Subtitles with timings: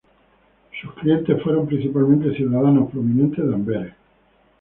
[0.81, 3.93] Sus clientes fueron principalmente ciudadanos prominentes de Amberes.